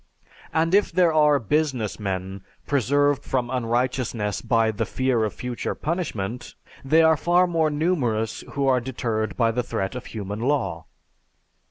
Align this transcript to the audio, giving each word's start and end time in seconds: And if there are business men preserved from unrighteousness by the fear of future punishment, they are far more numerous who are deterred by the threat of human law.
And 0.51 0.73
if 0.73 0.91
there 0.91 1.13
are 1.13 1.37
business 1.37 1.99
men 1.99 2.41
preserved 2.65 3.23
from 3.23 3.51
unrighteousness 3.51 4.41
by 4.41 4.71
the 4.71 4.83
fear 4.87 5.23
of 5.23 5.35
future 5.35 5.75
punishment, 5.75 6.55
they 6.83 7.03
are 7.03 7.15
far 7.15 7.45
more 7.45 7.69
numerous 7.69 8.43
who 8.53 8.65
are 8.65 8.81
deterred 8.81 9.37
by 9.37 9.51
the 9.51 9.61
threat 9.61 9.93
of 9.93 10.07
human 10.07 10.39
law. 10.39 10.87